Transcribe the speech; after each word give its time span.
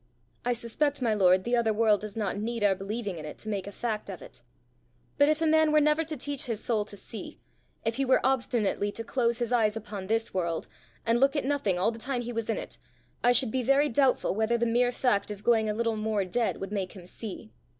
"I 0.43 0.53
suspect, 0.53 0.99
my 1.03 1.13
lord, 1.13 1.43
the 1.43 1.55
other 1.55 1.73
world 1.73 2.01
does 2.01 2.17
not 2.17 2.35
need 2.35 2.63
our 2.63 2.73
believing 2.73 3.19
in 3.19 3.25
it 3.25 3.37
to 3.37 3.49
make 3.49 3.67
a 3.67 3.71
fact 3.71 4.09
of 4.09 4.19
it. 4.19 4.41
But 5.19 5.29
if 5.29 5.43
a 5.43 5.45
man 5.45 5.71
were 5.71 5.79
never 5.79 6.03
to 6.03 6.17
teach 6.17 6.45
his 6.45 6.59
soul 6.59 6.85
to 6.85 6.97
see, 6.97 7.39
if 7.85 7.97
he 7.97 8.05
were 8.05 8.19
obstinately 8.25 8.91
to 8.93 9.03
close 9.03 9.37
his 9.37 9.53
eyes 9.53 9.77
upon 9.77 10.07
this 10.07 10.33
world, 10.33 10.67
and 11.05 11.19
look 11.19 11.35
at 11.35 11.45
nothing 11.45 11.77
all 11.77 11.91
the 11.91 11.99
time 11.99 12.21
he 12.21 12.33
was 12.33 12.49
in 12.49 12.57
it, 12.57 12.79
I 13.23 13.31
should 13.31 13.51
be 13.51 13.61
very 13.61 13.89
doubtful 13.89 14.33
whether 14.33 14.57
the 14.57 14.65
mere 14.65 14.91
fact 14.91 15.29
of 15.29 15.43
going 15.43 15.69
a 15.69 15.73
little 15.75 15.95
more 15.97 16.25
dead, 16.25 16.59
would 16.59 16.71
make 16.71 16.93
him 16.93 17.05
see. 17.05 17.51